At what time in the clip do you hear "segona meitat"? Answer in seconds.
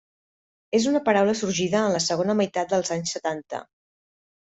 2.09-2.77